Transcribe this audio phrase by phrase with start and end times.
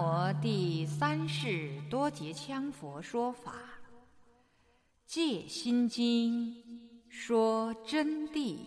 [0.00, 3.52] 摩第三世多杰羌佛说法，
[5.04, 6.54] 《戒心经》
[7.08, 8.58] 说真谛。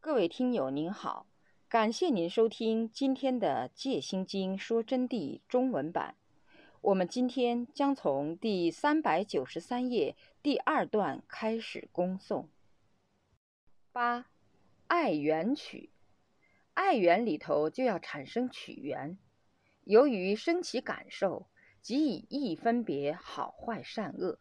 [0.00, 1.28] 各位听友您好，
[1.66, 6.16] 感谢您收听今天的《戒心经》说真谛中文版。
[6.82, 12.48] 我们今天将从第三百九十三页第二段开始恭诵。
[13.92, 14.26] 八，
[14.88, 15.88] 爱缘曲，
[16.82, 19.18] 爱缘里头就要产生取缘。
[19.84, 21.46] 由于升起感受，
[21.82, 24.38] 即以意分别好坏善恶。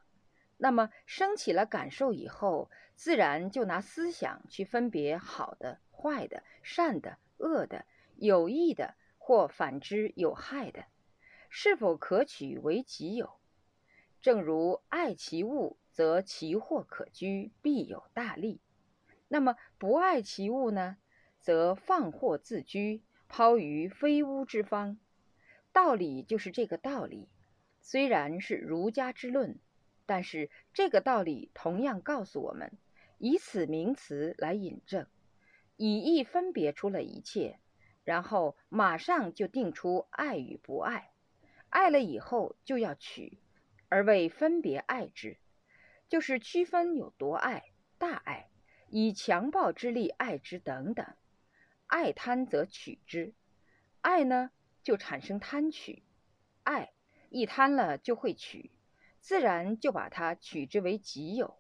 [0.56, 10.86] 那么升起了感受以后，自然就拿思想去分别好的、坏的、善的、恶的、有益的或反之有害的。
[11.50, 13.32] 是否可取为己有？
[14.22, 18.62] 正如爱其物，则其祸可居，必有大利；
[19.28, 20.96] 那么不爱其物呢，
[21.50, 25.00] 则放货自居，抛于非屋之方。
[25.74, 27.28] 道理就是这个道理。
[27.82, 29.58] 虽然是儒家之论，
[30.06, 32.72] 但是这个道理同样告诉我们，
[33.18, 35.08] 以此名词来引证，
[35.76, 37.58] 以意分别出了一切，
[38.04, 41.14] 然后马上就定出爱与不爱。
[41.70, 43.40] 爱了以后就要取，
[43.88, 45.38] 而为分别爱之，
[46.08, 48.50] 就是区分有多爱、大爱，
[48.90, 51.08] 以强暴之力爱之等等。
[51.90, 53.34] 爱贪则取之，
[54.02, 54.52] 爱呢
[54.84, 56.04] 就产生贪取，
[56.62, 56.94] 爱
[57.30, 58.72] 一贪了就会取，
[59.20, 61.58] 自然就把它取之为己有。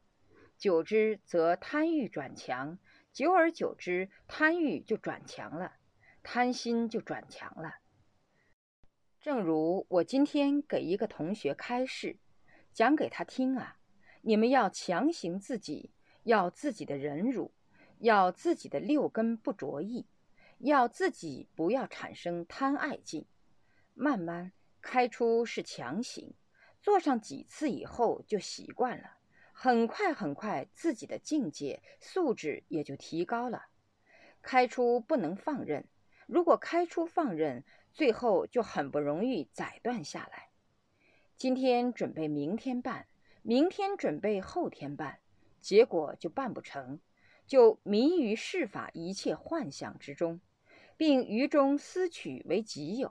[0.55, 2.77] 久之则贪欲转强，
[3.11, 5.77] 久而久之贪欲就转强了，
[6.21, 7.77] 贪心就转强了。
[9.19, 12.17] 正如我今天给一个同学开示，
[12.71, 13.79] 讲给他听啊，
[14.21, 15.89] 你们要强行自己，
[16.23, 17.51] 要自己的忍辱，
[17.97, 20.05] 要自己的六根不着意，
[20.59, 23.25] 要自己不要产生贪爱境。
[23.93, 26.33] 慢慢开出是强行，
[26.81, 29.17] 做上几次以后就习惯了，
[29.51, 33.67] 很快很快自己的境界素质也就提高了。
[34.41, 35.85] 开出不能放任，
[36.27, 37.63] 如果开出放任。
[37.91, 40.49] 最后就很不容易宰断下来。
[41.35, 43.07] 今天准备明天办，
[43.41, 45.19] 明天准备后天办，
[45.59, 46.99] 结果就办不成，
[47.47, 50.39] 就迷于世法一切幻想之中，
[50.99, 53.09] 并于中私取为己有，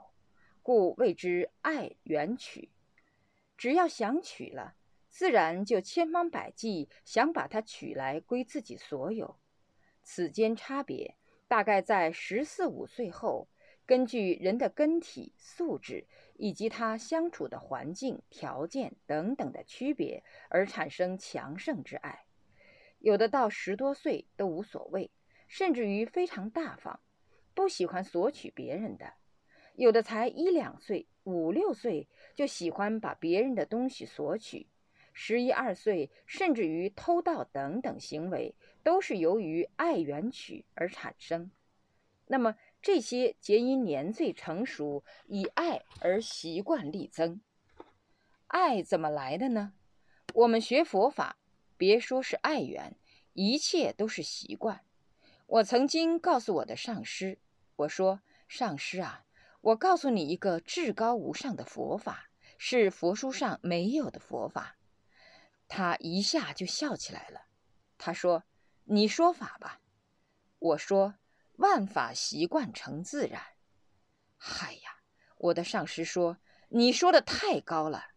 [0.61, 2.69] 故谓之爱缘取。
[3.57, 4.75] 只要想取了，
[5.09, 9.39] 自然就千方百计想把它取来归自己所有。
[10.03, 11.15] 此间差别
[11.47, 13.47] 大概在十四五岁后。
[13.87, 22.25] 根据人的根体素质以及他相处的环境条件等等的区别而产生强盛之爱，
[22.99, 25.09] 有的到十多岁都无所谓，
[25.47, 26.99] 甚至于非常大方，
[27.53, 29.13] 不喜欢索取别人的；
[29.75, 34.67] 有的才一两岁、五六岁就喜欢把别人的东西索取，
[35.13, 41.51] 十一二岁甚至于偷盗等等行为，都是由于爱缘取而产生。
[42.27, 42.55] 那么。
[42.81, 47.41] 这些皆因年岁成熟，以爱而习惯力增。
[48.47, 49.73] 爱怎么来的呢？
[50.33, 51.37] 我们学佛法，
[51.75, 52.95] 别说是爱缘，
[53.33, 54.85] 一切都是习惯。
[55.49, 57.39] 我曾经告诉我的上师，
[57.75, 59.25] 我说：“上师啊，
[59.61, 62.29] 我告诉你一个至高无上的佛法，
[62.59, 64.77] 是佛书上没有的佛法。”
[65.67, 67.45] 他一下就笑起来了。
[67.97, 68.43] 他说
[68.85, 69.81] ：“你说法吧。”
[70.59, 71.15] 我说。
[71.55, 73.41] 万法习惯成自然。
[74.37, 75.01] 嗨呀，
[75.35, 76.37] 我的上师说
[76.69, 78.11] ：“你说的太高了。”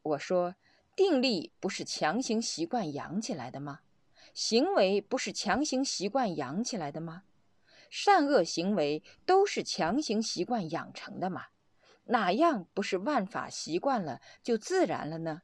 [0.00, 0.56] 我说
[0.96, 3.80] ：“定力不是强行习惯养起来的吗？
[4.34, 7.22] 行为不是强行习惯养起来的吗？
[7.88, 11.46] 善恶行为都是强行习惯养成的吗？
[12.04, 15.42] 哪样不是万法习惯了就自然了呢？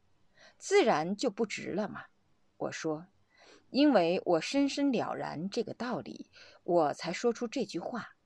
[0.59, 2.05] 自然就不值了吗？”
[2.59, 3.07] 我说。
[3.71, 6.29] 因为我深深了然这个道理，
[6.65, 8.17] 我才说出这句话。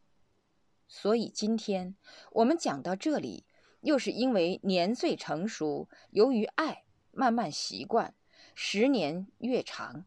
[0.88, 1.96] 所以今天
[2.32, 3.44] 我们讲到这里，
[3.82, 8.14] 又是因为年岁成熟，由于爱慢慢习惯，
[8.54, 10.06] 十年越长，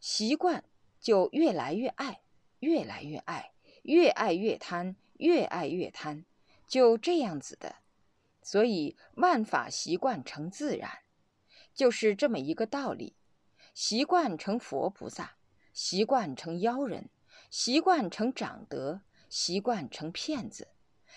[0.00, 0.64] 习惯
[1.00, 2.20] 就越来越爱，
[2.60, 3.52] 越来越爱，
[3.82, 6.24] 越爱越贪，越爱越贪，
[6.66, 7.76] 就这样子的。
[8.42, 11.00] 所以万法习惯成自然，
[11.74, 13.14] 就是这么一个道理。
[13.74, 15.36] 习惯成佛菩萨，
[15.72, 17.10] 习惯成妖人，
[17.50, 20.68] 习惯成长德，习惯成骗子，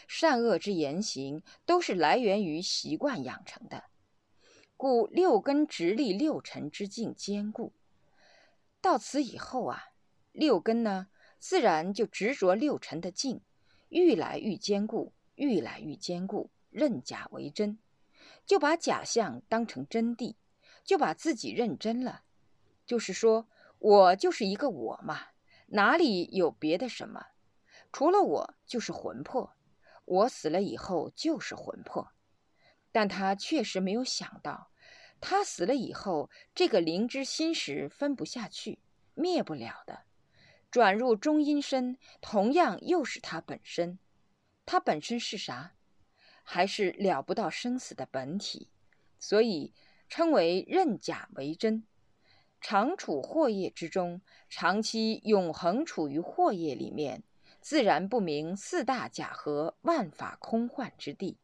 [0.08, 3.86] 善恶之言行都是来源于习惯养成的。
[4.76, 7.74] 故六根直立六尘之境坚固。
[8.82, 9.90] 到此以后啊，
[10.32, 11.08] 六根呢，
[11.38, 13.42] 自然就执着六尘的境，
[13.90, 17.78] 愈来愈坚固，愈来愈坚固，认假为真，
[18.46, 20.36] 就把假象当成真谛，
[20.84, 22.24] 就把自己认真了。
[22.88, 23.48] 就是说
[23.78, 25.28] 我就是一个我嘛，
[25.68, 27.28] 哪里有别的什么？
[27.92, 29.54] 除了我就是魂魄，
[30.06, 32.12] 我死了以后就是魂魄。
[32.92, 34.71] 但他确实没有想到，
[35.22, 38.80] 他死了以后，这个灵之心识分不下去，
[39.14, 40.02] 灭不了的。
[40.72, 44.00] 转入中阴身，同样又是他本身。
[44.66, 45.76] 他本身是啥？
[46.44, 48.70] 还是了不到生死的本体，
[49.20, 49.74] 所以
[50.10, 51.86] 称为认假为真。
[52.60, 57.24] 常处惑业之中，长期永恒处于惑业里面，
[57.60, 61.38] 自然不明四大假和、万法空幻之地。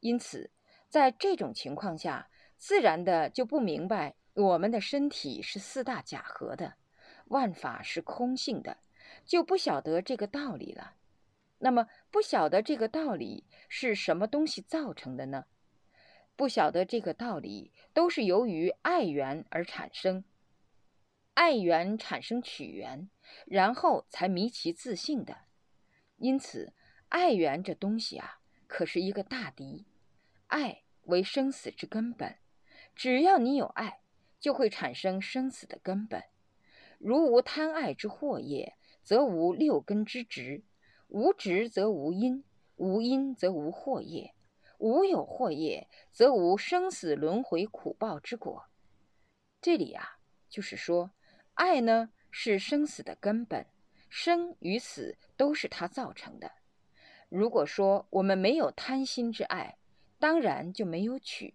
[0.00, 0.50] 因此，
[0.88, 6.74] 在这种情况下，自然的就不明白我们的身体是四大假合的。
[7.28, 8.76] 万法是空性的，
[9.24, 10.96] 就不晓得这个道理了。
[11.60, 15.46] 那么，不晓得这个道理是什么东西造成的呢？
[16.36, 20.24] 不晓得这个道理，都是由于爱缘而产生。
[21.32, 23.08] 爱缘产生取缘，
[23.46, 25.44] 然后才迷其自性的。
[26.16, 26.74] 因此，
[27.08, 29.86] 爱缘这东西啊，可是一个大敌。
[30.48, 32.36] 爱为生死之根本，
[33.00, 34.00] 只要你有爱，
[34.38, 36.22] 就会产生生死的根本。
[36.98, 40.64] 如无贪爱之惑业，则无六根之执；
[41.08, 42.44] 无执则无因，
[42.76, 44.34] 无因则无惑业；
[44.76, 48.66] 无有惑业，则无生死轮回苦报之果。
[49.62, 50.18] 这里啊，
[50.50, 51.12] 就是说，
[51.54, 53.64] 爱呢是生死的根本，
[54.10, 56.52] 生与死都是它造成的。
[57.30, 59.78] 如果说我们没有贪心之爱，
[60.18, 61.54] 当然就没有取；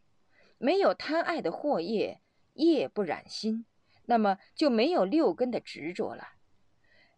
[0.58, 2.22] 没有贪爱的惑业，
[2.54, 3.66] 业不染心。
[4.08, 6.34] 那么就没有六根的执着了，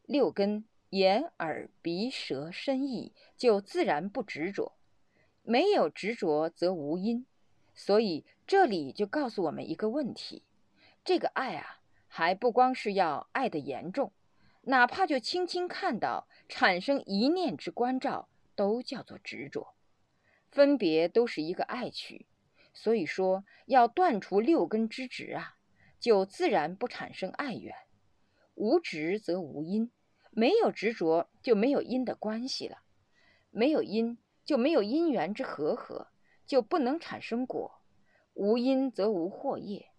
[0.04, 4.78] 六根眼耳鼻舌身意就自然不执着，
[5.44, 7.26] 没有执着则无因，
[7.76, 10.44] 所以这里就告诉我们一个问题：
[11.04, 14.14] 这个爱啊，还不光是要爱的严重，
[14.62, 19.74] 哪怕就轻轻看到产生一念之关照，都叫做执着，
[20.50, 22.26] 分别都是一个爱取，
[22.78, 25.56] 所以说要断除六根之执啊。
[26.00, 27.74] 就自然不产生爱缘，
[28.54, 29.92] 无执则无因，
[30.30, 32.84] 没有执着就没有因的关系了，
[33.50, 36.10] 没有因就没有因缘之和合，
[36.46, 37.82] 就不能产生果。
[38.36, 39.90] 无因则无惑业，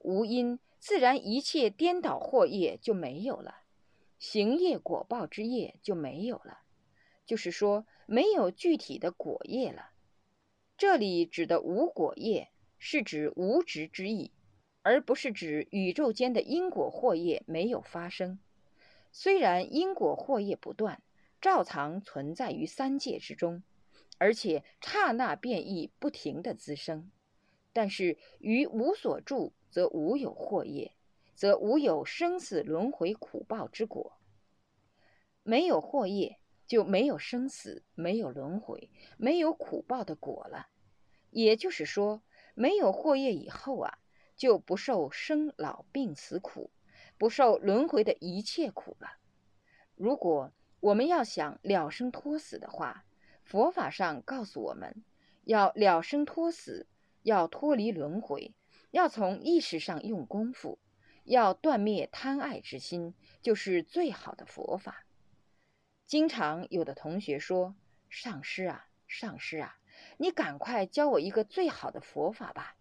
[0.00, 3.62] 无因自然一切颠倒惑业就没有了，
[4.18, 6.58] 行业果报之业就没有了，
[7.24, 9.92] 就是说没有具体的果业了。
[10.76, 14.32] 这里指的无果业，是指无执之意。
[14.82, 18.38] 而不是指宇宙间的因果惑业没有发生，
[19.10, 21.02] 虽然因果惑业不断，
[21.40, 23.64] 照常存在于三界之中，
[24.18, 27.10] 而且刹那变异，不停的滋生，
[27.72, 30.92] 但是于无所住，则无有惑业，
[31.34, 34.12] 则无有生死轮回苦报之果。
[35.42, 40.68] 没有惑业，就没有生死，没有轮回，没有苦报的果了。
[41.30, 42.22] 也就是说，
[42.54, 43.98] 没有惑业以后啊。
[44.36, 46.70] 就不受生老病死苦，
[47.16, 49.12] 不受轮回的一切苦了。
[49.94, 53.06] 如果我们要想了生脱死的话，
[53.44, 55.02] 佛法上告诉我们，
[55.44, 56.86] 要了生脱死，
[57.22, 58.52] 要脱离轮回，
[58.90, 60.78] 要从意识上用功夫，
[61.24, 65.05] 要断灭贪爱之心，就是最好的佛法。
[66.06, 67.74] 经常有的同学说
[68.08, 69.76] ：“上师啊，上师啊，
[70.18, 72.76] 你赶快教我一个最好的佛法吧。”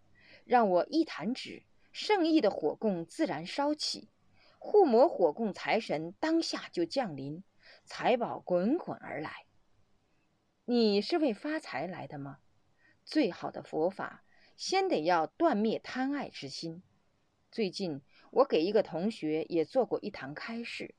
[0.45, 4.09] 让我一弹指，圣意的火供自然烧起，
[4.59, 7.43] 护摩火供财神当下就降临，
[7.83, 9.47] 财宝滚滚而来。
[10.65, 12.37] 你是为发财来的吗？
[13.03, 14.23] 最好的佛法，
[14.55, 16.83] 先得要断灭贪爱之心。
[17.51, 20.93] 最近我给一个同学也做过一堂开示，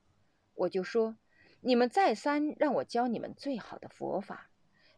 [0.55, 1.15] 我就说：
[1.61, 4.49] 你们再三让我教你们最好的佛法。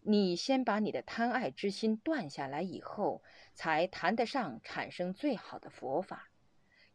[0.01, 3.21] 你先把你的贪爱之心断下来以后，
[3.53, 6.29] 才谈得上产生最好的佛法，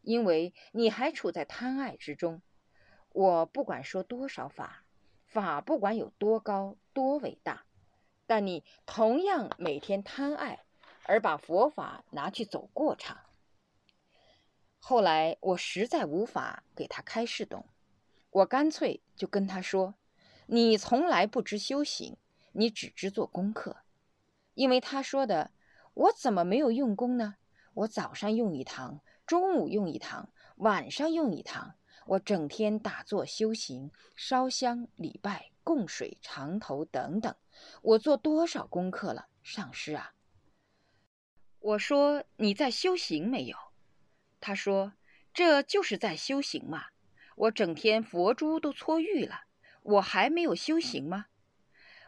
[0.01, 2.41] 因为你还处在贪爱之中。
[3.09, 4.83] 我不管说多少法，
[5.27, 7.65] 法不管有多高多伟大，
[8.25, 10.65] 但你同样每天贪爱，
[11.03, 13.19] 而把佛法拿去走过场。
[14.79, 17.65] 后来我实在无法给他开示懂，
[18.35, 19.95] 我干脆就跟他说
[20.47, 22.17] ：“你从来不知修行。”
[22.57, 23.77] 你只知做功课，
[24.53, 25.51] 因为他说的，
[25.93, 27.35] 我怎么没有用功呢？
[27.73, 31.75] 我早上用一堂，中午用一堂，晚上用一堂，
[32.05, 37.35] 我整天打坐修行、烧香礼拜，供水、长头等等。
[37.81, 40.13] 我做多少功课了，上师啊？
[41.59, 43.57] 我说你在修行没有？
[44.39, 44.93] 他说
[45.33, 46.85] 这就是在修行嘛。
[47.35, 49.41] 我整天佛珠都搓玉了，
[49.83, 51.25] 我还没有修行吗？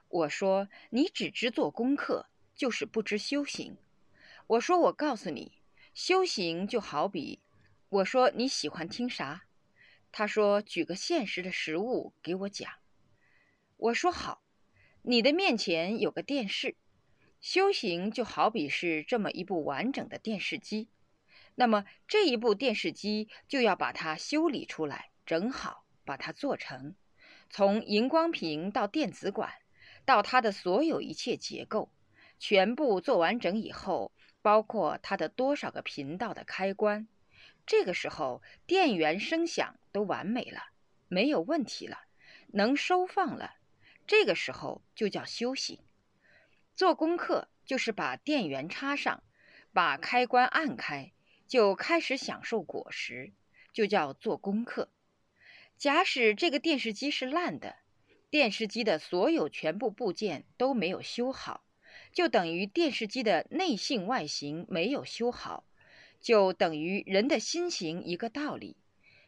[0.08, 3.78] 我说你只知做功课，就是不知修行。
[4.48, 5.52] 我说我告诉你，
[5.94, 7.42] 修行就好比……
[7.90, 9.44] 我说你喜欢听啥？
[10.12, 12.72] 他说举个现实的实物给我讲。
[13.76, 14.42] 我说好，
[15.02, 16.76] 你的面前有个电视。
[17.42, 20.88] 修行就好比是这么一部完整的电视机，
[21.56, 26.96] 那么这一部电视机就要把它修理出来，整好，把它做成，
[27.50, 29.52] 从荧光屏到电子管，
[30.06, 31.92] 到它的所有一切结构，
[32.40, 37.10] 全部做完整以后，包括它的多少个频道的开关，
[37.66, 40.62] 这个时候电源声响都完美了，
[41.10, 42.04] 没有问题了，
[42.54, 43.56] 能收放了，
[44.08, 45.82] 这个时候就叫修行。
[46.74, 49.24] 做功课就是把电源插上，
[49.74, 51.12] 把开关按开，
[51.48, 53.34] 就开始享受果实，
[53.74, 54.90] 就叫做功课。
[55.78, 57.76] 假使这个电视机是烂的，
[58.32, 61.64] 电视机的所有全部部件都没有修好，
[62.12, 65.66] 就等于电视机的内性外形没有修好，
[66.20, 68.76] 就等于人的心形一个道理，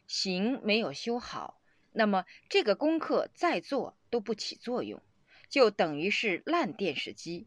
[0.08, 1.60] 形没有修好，
[1.92, 5.00] 那么这个功课再做都不起作用。
[5.48, 7.46] 就等于是烂电视机，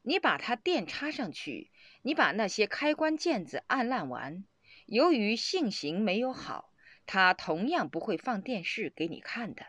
[0.00, 1.70] 你把它电插上去，
[2.00, 4.44] 你把那些开关键子按烂完，
[4.86, 6.71] 由于性行没有好，
[7.06, 9.66] 他同样不会放电视给你看的，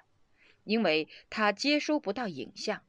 [0.63, 2.83] 因为他接收不到影像。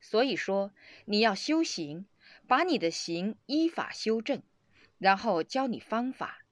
[0.00, 0.72] 所以说，
[1.06, 2.06] 你要修行，
[2.46, 4.42] 把你的行依法修正，
[4.98, 6.44] 然后教你方法，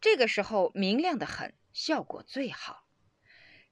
[0.00, 2.86] 这个时候明亮的很，效果最好。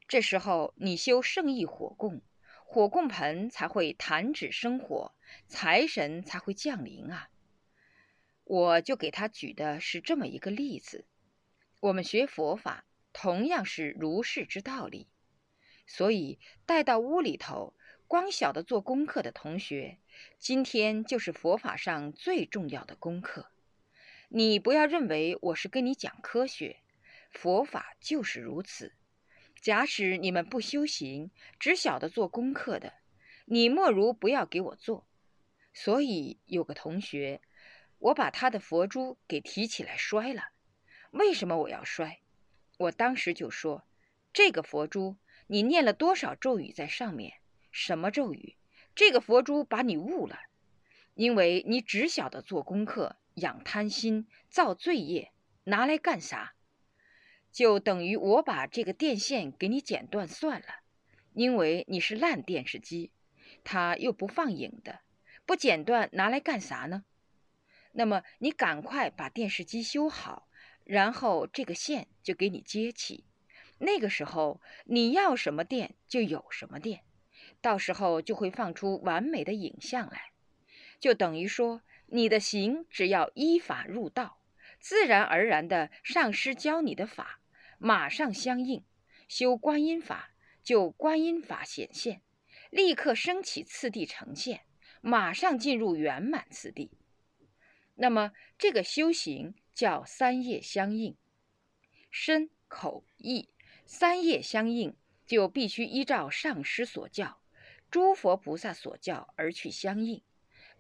[0.07, 2.23] 这时候你修圣意火供。
[2.67, 5.15] 火供盆才会弹指生火，
[5.47, 7.29] 财神才会降临啊！
[8.43, 11.07] 我就给他举的是这么一个例子。
[11.85, 15.07] 我们学佛法同样是如是之道理，
[15.87, 17.75] 所以带到屋里头，
[18.07, 19.99] 光晓得做功课的同学，
[20.39, 23.51] 今天就是佛法上最重要的功课。
[24.29, 26.79] 你不要认为我是跟你讲科学，
[27.31, 28.95] 佛法就是如此。
[29.61, 32.95] 假使你们不修行，只晓得做功课的，
[33.45, 35.07] 你莫如不要给我做。
[35.75, 37.43] 所以有个同学，
[37.99, 40.54] 我把他的佛珠给提起来摔了。
[41.15, 42.19] 为什么我要摔？
[42.77, 43.85] 我当时就说：
[44.33, 45.17] 这个佛珠，
[45.47, 47.35] 你念了多少咒语在上面？
[47.71, 48.57] 什么咒语？
[48.97, 50.41] 这个佛珠把你误了，
[51.15, 55.31] 因为你只晓得做功课，养贪心，造罪业，
[55.63, 56.55] 拿来干啥？
[57.53, 60.67] 就等于我把这个电线给你剪断算了，
[61.33, 63.13] 因为你是烂电视机，
[63.63, 64.99] 它又不放影的，
[65.47, 67.05] 不剪断拿来干啥呢？
[67.93, 70.49] 那么你赶快把电视机修好，
[70.85, 73.25] 然后这个线就给你接起，
[73.79, 77.03] 那个时候你要什么电就有什么电，
[77.61, 80.33] 到时候就会放出完美的影像来，
[81.01, 84.39] 就等于说你的行只要依法入道，
[84.79, 87.41] 自然而然的上师教你的法。
[87.77, 88.83] 马上相应，
[89.29, 90.31] 修观音法
[90.63, 92.23] 就观音法显现，
[92.71, 94.63] 立刻升起次第呈现，
[95.03, 96.93] 马上进入圆满次第。
[97.97, 101.17] 那么这个修行叫三业相应，
[102.11, 103.51] 身口意
[103.85, 107.41] 三业相应，就必须依照上师所教、
[107.91, 110.23] 诸佛菩萨所教而去相应，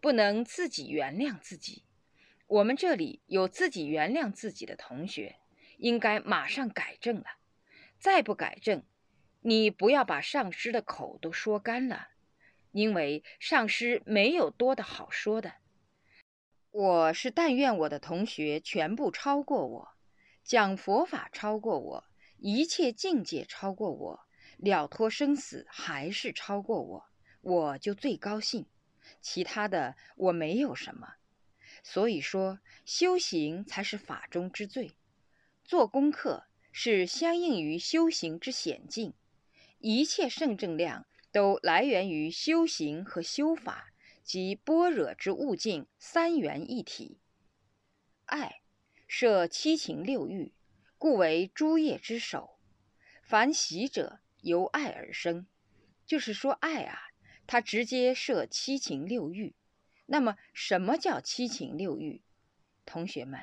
[0.01, 1.85] 不能自己原谅自己。
[2.47, 5.37] 我们这里有自己原谅自己的同学。
[5.79, 7.27] 应该马上改正了，
[7.99, 8.85] 再不改正，
[9.41, 12.11] 你不要把上师的口都说干了，
[12.71, 15.55] 因为上师没有多的好说的。
[16.77, 19.91] 我是但愿我的同学全部超过我，
[20.43, 22.05] 讲佛法超过我，
[22.39, 24.27] 一切境界超过我，
[24.57, 27.05] 了脱生死还是超过我，
[27.43, 28.67] 我就最高兴。
[29.21, 31.15] 其他的我没有什么，
[31.85, 34.97] 所以说修行才是法中之最。
[35.63, 39.15] 做功课是相应于修行之显境，
[39.79, 43.93] 一切圣正量都来源于修行和修法
[44.25, 47.21] 及般若之悟境三元一体。
[48.25, 48.63] 爱
[49.07, 50.53] 设七情六欲，
[50.99, 52.59] 故为诸业之首。
[53.23, 55.47] 凡喜者由爱而生，
[56.07, 56.99] 就是说爱啊，
[57.47, 59.55] 它直接设七情六欲。
[60.07, 62.23] 那么什么叫七情六欲？
[62.85, 63.41] 同学们。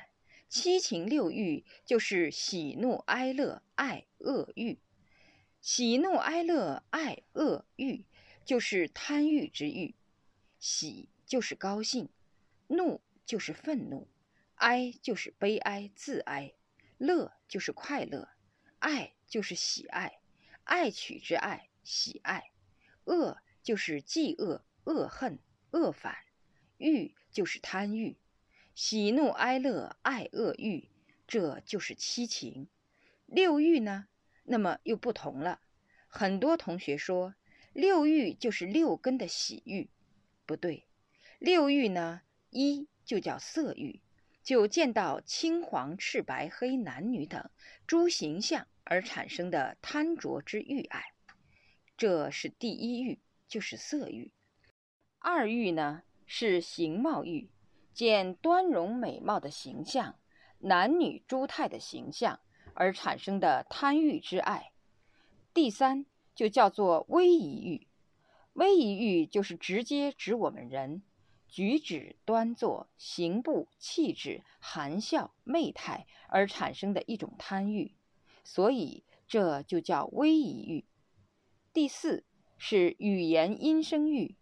[0.48, 4.78] 七情六欲就是喜怒哀乐爱恶欲，
[5.62, 8.04] 喜怒哀乐、爱恶欲，
[8.44, 9.94] 就是贪欲之欲。
[10.62, 12.08] 喜就是高兴，
[12.68, 14.06] 怒就是愤怒，
[14.54, 16.54] 哀就是悲哀自哀，
[16.98, 18.28] 乐就是快乐，
[18.78, 20.20] 爱就是喜爱，
[20.62, 22.52] 爱取之爱，喜爱。
[23.06, 25.40] 恶就是忌恶、恶恨、
[25.72, 26.16] 恶反，
[26.78, 28.16] 欲就是贪欲。
[28.72, 30.88] 喜怒哀乐、爱恶欲，
[31.26, 32.68] 这就是七情。
[33.26, 34.06] 六欲呢？
[34.44, 35.60] 那么又不同了。
[36.06, 37.34] 很多同学说，
[37.72, 39.90] 六欲就是六根的喜欲，
[40.52, 40.84] 不对。
[41.38, 44.02] 六欲呢，一就叫色欲，
[44.42, 47.48] 就见到青黄赤白黑男女等
[47.86, 51.14] 诸形象而产生的贪着之欲爱，
[51.96, 53.18] 这是第一欲，
[53.48, 54.30] 就是色欲。
[55.20, 57.48] 二欲呢，是形貌欲。
[57.94, 60.18] 见端容美貌的形象，
[60.58, 62.40] 男女诸态的形象
[62.74, 64.72] 而产生的贪欲之爱。
[65.54, 66.04] 第三
[66.34, 67.86] 就叫做威仪欲，
[68.52, 71.02] 威仪欲就是直接指我们人
[71.48, 77.94] 举止端坐、行步气质、含笑媚态而产生的一种贪欲，
[78.44, 80.84] 所以这就叫威仪欲。
[81.72, 82.24] 第四
[82.58, 84.36] 是语言音声欲，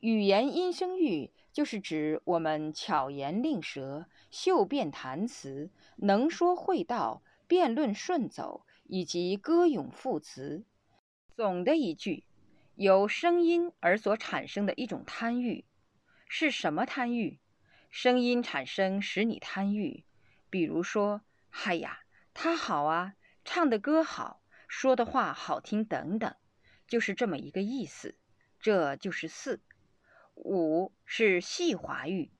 [0.00, 1.30] 语言音声欲。
[1.52, 10.64] 就是指我们巧言令舌、秀辩谈辞、能说会道、辩论顺走，以及歌咏赋词。
[11.34, 12.22] 总的一句，
[12.82, 15.66] 由声音而所产生的一种贪欲，
[16.26, 17.38] 是什么贪欲？
[17.90, 20.06] 声音产生使你贪欲，
[20.48, 21.20] 比如说，
[21.50, 22.00] 嗨呀，
[22.32, 26.34] 他好啊，唱的歌好，说的话好听等等，
[26.86, 28.16] 就是这么一个意思。
[28.58, 29.60] 这就是四。
[30.34, 32.30] 五是细滑欲，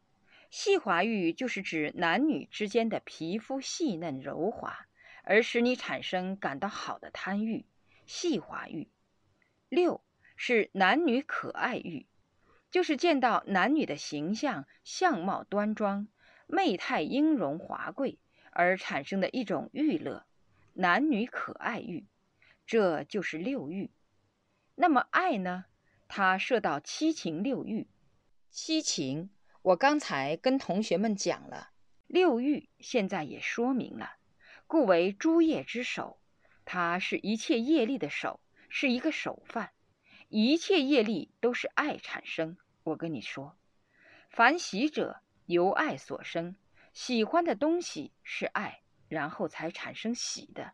[0.50, 4.86] 细滑欲就是指男女之间的皮肤细嫩柔滑，
[5.22, 7.66] 而使你产生感到好的贪欲，
[8.06, 8.88] 细滑欲。
[9.68, 10.02] 六
[10.42, 12.06] 是男女可爱欲，
[12.70, 16.08] 就是见到男女的形象、相貌端庄、
[16.46, 18.18] 媚态英容华贵
[18.50, 20.24] 而产生的一种欲乐，
[20.72, 22.06] 男女可爱欲，
[22.64, 23.90] 这就是六欲。
[24.76, 25.66] 那么爱呢？
[26.08, 27.86] 它涉到七情六欲，
[28.50, 29.28] 七情
[29.60, 31.68] 我刚才跟同学们讲了，
[32.06, 34.12] 六欲现在也说明了，
[34.66, 36.18] 故为诸业之首，
[36.64, 39.72] 它是一切业力的首，是一个首犯，
[40.30, 42.56] 一切业力都是爱产生。
[42.84, 43.58] 我跟你说，
[44.30, 46.56] 凡喜者由爱所生，
[46.92, 50.72] 喜欢的东西是爱，然后才产生喜的；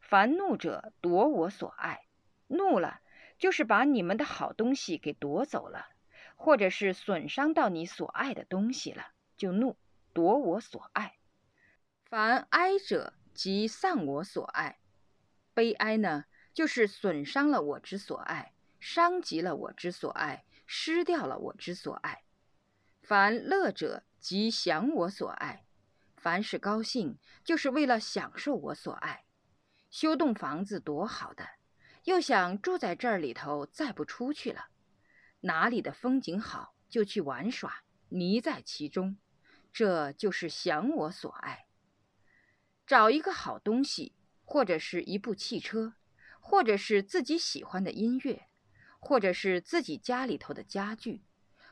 [0.00, 2.06] 凡怒者夺我所爱，
[2.48, 3.00] 怒了。
[3.38, 5.88] 就是把你们的好东西给夺走了，
[6.36, 9.76] 或者是损伤到你所爱的东西了，就怒，
[10.14, 11.18] 夺我所爱。
[12.06, 14.78] 凡哀者，即丧我所爱。
[15.52, 18.54] 悲哀呢，就是损伤了我之所爱，
[18.88, 22.22] 伤及了我之所爱，失掉了我之所爱。
[23.02, 25.66] 凡乐者，即享我所爱。
[26.16, 29.24] 凡是高兴，就是为了享受我所爱。
[29.90, 31.44] 修栋房子多好的！
[32.04, 34.68] 又想住在这里头，再不出去了。
[35.40, 39.16] 哪里的风景好，就去玩耍，泥在其中。
[39.72, 41.66] 这就是享我所爱。
[42.86, 45.94] 找一个好东西，或者是一部汽车，
[46.38, 48.45] 或者是自己喜欢的音乐，
[49.06, 51.22] 或者是自己家里头的家具，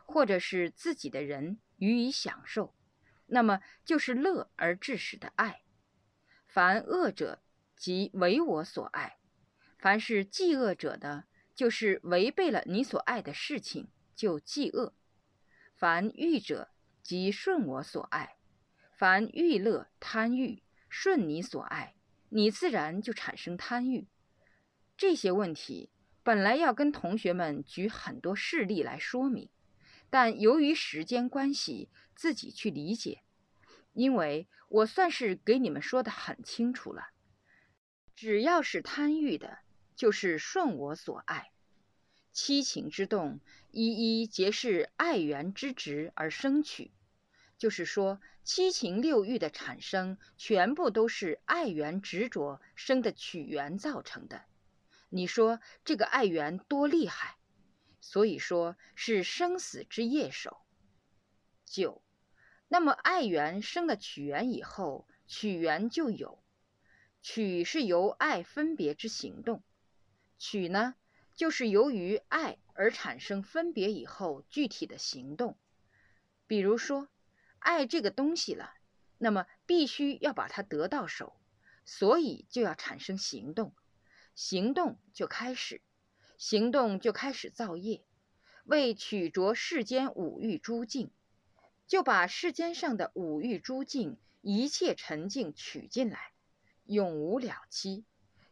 [0.06, 2.76] 或者是自己的人予以享受，
[3.26, 5.62] 那么就是乐而致使的爱。
[6.46, 7.42] 凡恶者，
[7.76, 9.18] 即为我所爱。
[9.76, 11.24] 凡是忌恶者的，
[11.56, 14.92] 就是违背了你所爱的事情，就忌恶；
[15.74, 16.70] 凡欲者，
[17.02, 18.36] 即顺我所爱；
[18.92, 21.96] 凡欲乐贪欲，顺你所爱，
[22.28, 24.06] 你自然就产生贪欲。
[24.96, 25.90] 这些问题
[26.24, 29.48] 本来要跟同学们举很多事例来说明，
[30.10, 33.22] 但由于时间关系，自己去理解。
[33.92, 37.10] 因为我算是给你们说的很清楚了，
[38.16, 39.58] 只要是贪欲的。
[39.96, 41.52] 就是顺我所爱，
[42.32, 43.38] 七情之动，
[43.70, 46.90] 一一皆是爱缘之执而生取。
[47.56, 54.42] 就是说，七情六欲的产生，全部都是爱缘执着生的取缘造成的。
[55.14, 57.36] 你说这个爱缘多厉害？
[58.00, 60.58] 所以说是生死之业首。
[61.64, 62.02] 九，
[62.66, 66.42] 那么爱缘生了曲缘以后，曲缘就有，
[67.22, 69.62] 取是由爱分别之行动。
[70.36, 70.96] 取呢，
[71.36, 75.56] 就是由于爱而产生分别以后具体的行动。
[76.48, 77.08] 比如说，
[77.60, 78.74] 爱这个东西了，
[79.18, 81.36] 那么必须要把它得到手，
[81.84, 83.72] 所以就要产生行动。
[84.34, 85.80] 行动就开始，
[86.38, 88.04] 行动就开始造业，
[88.64, 91.12] 为取着世间五欲诸境，
[91.86, 96.32] 就把世间上的五欲诸境一切沉静取进来，
[96.84, 98.04] 永无了期，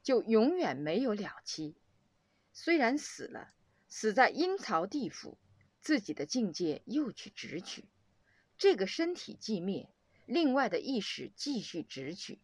[0.05, 1.75] 就永远没有了期。
[2.53, 3.53] 虽然死了，
[3.89, 5.37] 死在阴曹地府，
[5.81, 7.87] 自己的境界又去直取，
[8.57, 9.91] 这个身体寂灭，
[10.27, 12.39] 另外的意识继续直取，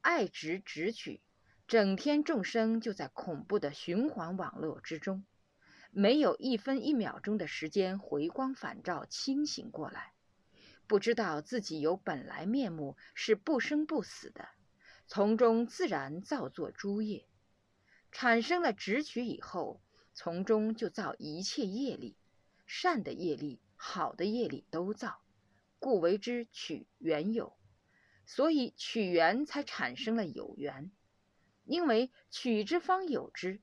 [0.00, 1.20] 爱执直取。
[1.66, 5.24] 整天众生就在恐怖的循环网络之中，
[5.90, 10.12] 没有一分一秒钟的时间回光返照清醒过来，
[10.86, 14.46] 不知道自己有本来面目是不生不死的，
[15.06, 17.26] 从中自然造作诸业，
[18.12, 19.80] 产生了直取以后，
[20.12, 22.14] 从中就造一切业力，
[22.66, 25.22] 善的业力、好的业力都造，
[25.78, 27.56] 故为之取缘有，
[28.26, 30.92] 所以取缘才产生了有缘。
[31.64, 33.60] 因为取之方有之，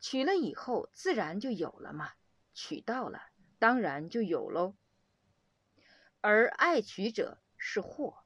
[0.00, 2.12] 取了以后自然就有了嘛。
[2.54, 3.22] 取到了，
[3.58, 4.74] 当然就有喽。
[6.20, 8.24] 而爱取者是祸，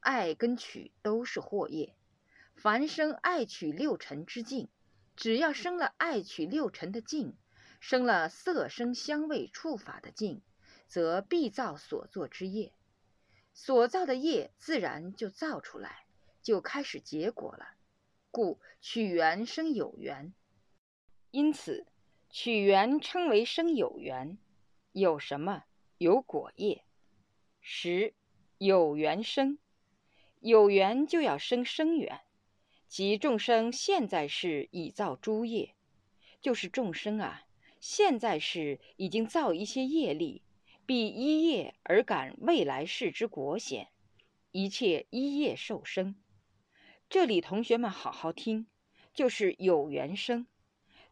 [0.00, 1.94] 爱跟取都是祸业。
[2.54, 4.70] 凡生爱取六尘之境，
[5.14, 7.36] 只要生了爱取六尘的境，
[7.80, 10.40] 生了色声香味触法的境，
[10.88, 12.72] 则必造所作之业。
[13.52, 16.06] 所造的业自然就造出来，
[16.42, 17.75] 就开始结果了。
[18.36, 20.34] 故取缘生有缘，
[21.30, 21.86] 因此
[22.28, 24.36] 取缘称为生有缘。
[24.92, 25.64] 有什么？
[25.96, 26.84] 有果业。
[27.62, 28.12] 十
[28.58, 29.56] 有缘生，
[30.40, 32.20] 有缘就要生生缘，
[32.86, 35.74] 即众生现在是已造诸业，
[36.42, 37.44] 就是众生啊，
[37.80, 40.42] 现在是已经造一些业力，
[40.84, 43.88] 必依业而感未来世之果显，
[44.52, 46.16] 一切依业受生。
[47.08, 48.66] 这里同学们好好听，
[49.14, 50.46] 就是有缘生，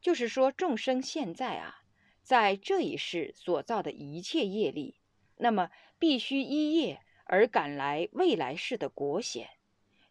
[0.00, 1.84] 就是说众生现在啊，
[2.20, 4.96] 在这一世所造的一切业力，
[5.36, 9.50] 那么必须依业而赶来未来世的果显，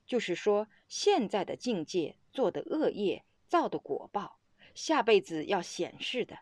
[0.06, 4.40] 就是说现在的境界做的恶业造的果报，
[4.74, 6.40] 下辈子要显示的，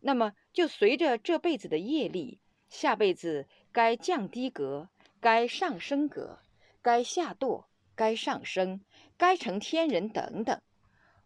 [0.00, 6.40] 那么就随着这辈子的业力，下辈子该降低格，该上升格，
[6.82, 7.66] 该下堕。
[7.96, 8.82] 该上升，
[9.16, 10.60] 该成天人等等，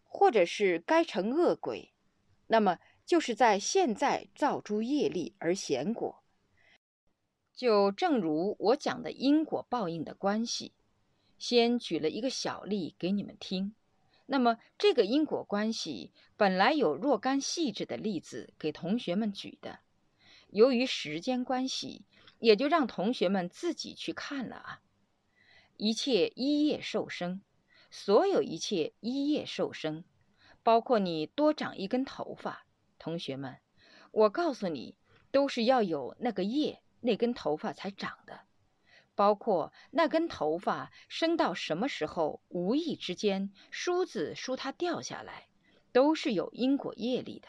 [0.04, 1.92] 或者是该成恶鬼，
[2.46, 6.22] 那么就是在现在造诸业力而显果。
[7.52, 10.72] 就正如我讲的因果报应的关系，
[11.36, 13.74] 先举了一个小例给你们听。
[14.26, 19.80] 那么这个因果关系本来有若干细致的例子给同学们举的，
[20.50, 22.04] 由于时间关系，
[22.38, 24.80] 也就让同学们自己去看了啊。
[25.82, 27.40] 一切一叶受生，
[27.90, 30.04] 所有一切一叶受生，
[30.62, 32.66] 包括你多长一根头发，
[32.98, 33.56] 同学们，
[34.10, 34.98] 我告诉你，
[35.30, 38.42] 都是要有那个叶，那根头发才长的。
[39.14, 45.48] 包括那根头发生到什么时候，无意之间梳子梳它掉下来，
[45.92, 47.48] 都是有因果业力的。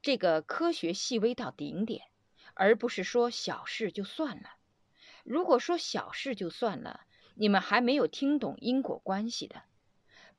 [0.00, 2.06] 这个科学细微到顶点，
[2.54, 4.54] 而不是说小事就算了。
[5.22, 7.02] 如果说小事就算了。
[7.34, 9.62] 你们还没有听懂因果关系的，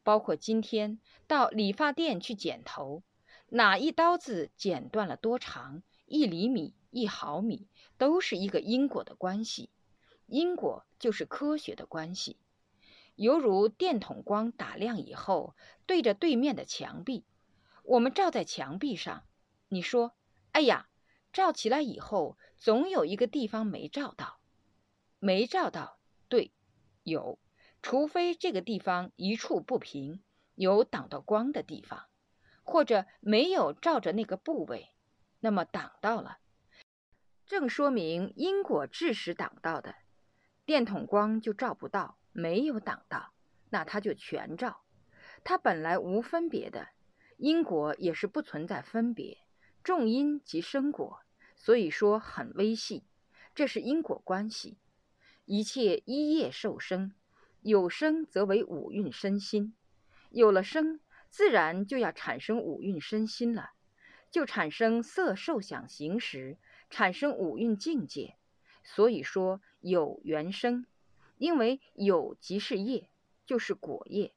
[0.04, 3.04] 包括今天到理发店去剪头，
[3.50, 9.70] 哪一刀子剪断了多长，一厘米、一毫米，都是一个因果的关系。
[10.26, 12.38] 因果就是科学的关系，
[13.16, 17.26] 犹如电筒光打亮以后，对着对面的墙壁，
[17.84, 19.24] 我们照在墙壁上，
[19.68, 20.14] 你说
[20.54, 20.88] ：“哎呀，
[21.34, 24.40] 照起来以后，总有一个地方没照到，
[25.20, 26.00] 没照到。”
[27.04, 27.40] 有，
[27.82, 30.24] 除非这个地方一处不平，
[30.56, 32.08] 有挡到光的地方，
[32.64, 34.90] 或者没有照着那个部位，
[35.40, 36.40] 那么挡到了，
[37.46, 39.96] 正说明因果致使挡到的，
[40.66, 43.34] 电筒光就照不到，没有挡到，
[43.70, 44.82] 那它就全照。
[45.44, 46.88] 它本来无分别的，
[47.36, 49.40] 因果也是不存在分别，
[49.84, 51.20] 重因即生果，
[51.56, 53.04] 所以说很微细，
[53.54, 54.78] 这是因果关系。
[55.46, 57.14] 一切一业受生，
[57.62, 59.76] 有生则为五蕴身心，
[60.30, 63.72] 有了生，自然就要产生五蕴身心了，
[64.32, 66.58] 就产生色受想行识，
[66.90, 68.38] 产生五蕴境界。
[68.86, 70.86] 所以说有缘生，
[71.38, 73.10] 因为有即是业，
[73.46, 74.34] 就是果业，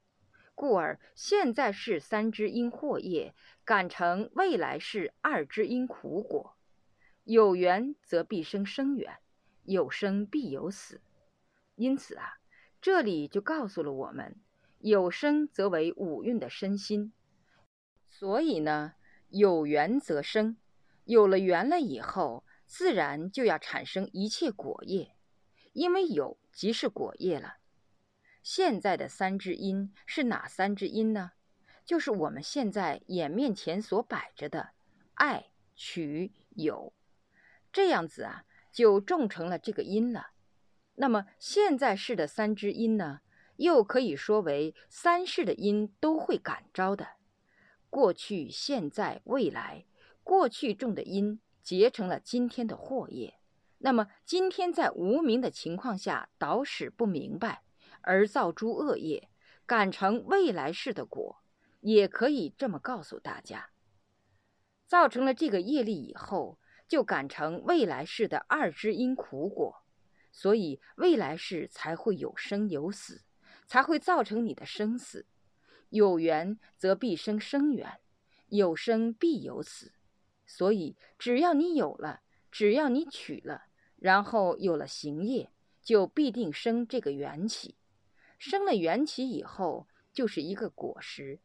[0.57, 3.33] 故而现在是三之因祸业，
[3.65, 6.57] 感成未来是二之因苦果。
[7.23, 9.19] 有缘则必生生缘。
[9.67, 11.01] 有生必有死，
[11.75, 12.39] 因此啊，
[12.81, 14.37] 这里就告诉了我们：
[14.79, 17.13] 有生则为五蕴的身心。
[18.09, 18.95] 所以呢，
[19.29, 20.57] 有缘则生，
[21.05, 25.15] 有了缘了以后，自然就要产生一切果业，
[25.73, 27.59] 因为有即是果业了。
[28.43, 31.33] 现在的三只因是哪三只因呢？
[31.85, 34.71] 就是我们现在眼面前所摆着的
[35.15, 36.93] 爱、取、有，
[37.73, 38.45] 这样子啊，
[38.77, 40.33] 就种成了这个因了。
[40.97, 43.21] 那么现在世的三只因呢，
[43.57, 47.09] 又可以说为三世的因都会感召的。
[47.89, 49.87] 过去、现在、未来，
[50.23, 53.39] 过去种的因结成了今天的祸业。
[53.79, 57.63] 那么今天在无明的情况下导使不明白。
[58.03, 59.31] 而造诸恶业，
[59.65, 61.39] 感成未来世的果，
[61.81, 63.71] 也可以这么告诉大家：
[64.87, 69.83] 造成了这个业力以后，就感成未来世的二之因苦果，
[70.31, 73.23] 所以未来世才会有生有死，
[73.67, 75.27] 才会造成你的生死。
[75.91, 78.01] 有缘则必生生缘，
[78.49, 79.93] 有生必有死，
[80.45, 82.21] 所以只要你有了，
[82.51, 85.51] 只要你取了，然后有了行业，
[85.83, 87.77] 就必定生这个缘起。
[88.39, 91.41] 生了缘起以后，就是一个果实。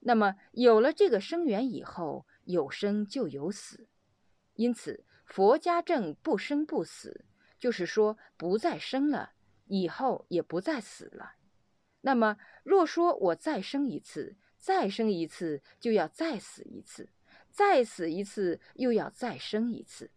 [0.00, 3.88] 那么有了这个生缘以后，有生就有死。
[4.54, 7.24] 因此，佛家正不生不死，
[7.58, 9.32] 就是说不再生了，
[9.66, 11.34] 以后也不再死了。
[12.02, 17.08] 那么，若说我再生一次，再生一次，就要再死一次，
[17.50, 20.10] 再死一次，又要再生一次。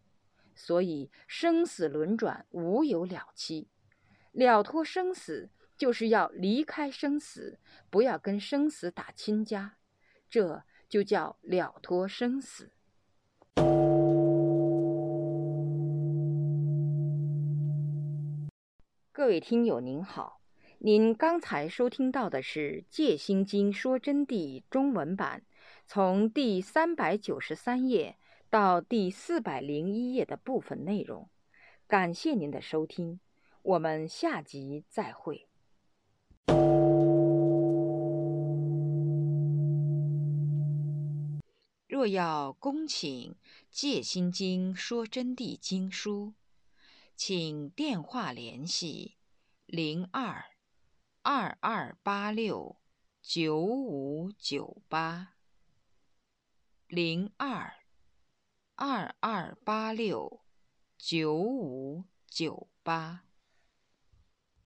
[0.56, 3.70] 所以，生死轮转，无有了期。
[4.32, 5.50] 了脱生死。
[5.78, 9.76] 就是要离开生死，不要跟生死打亲家，
[10.30, 12.72] 这就叫了脱生死。
[19.16, 20.42] 各位听友您好，
[20.80, 25.44] 您刚才收听到的是《戒心经说真谛》中文版，
[25.88, 28.18] 从第三百九十三页
[28.50, 31.30] 到第四百零一页的部分内容。
[31.88, 33.22] 感谢您的收听，
[33.62, 35.48] 我们下集再会。
[41.88, 43.32] 若要恭请
[43.72, 46.34] 《戒心经说真谛》经书，
[47.16, 49.16] 请电话联系
[49.66, 50.52] 零二
[51.22, 52.78] 二二八六
[53.22, 55.36] 九五九八
[56.88, 57.74] 零二
[58.76, 60.42] 二二八六
[60.98, 63.25] 九五九八。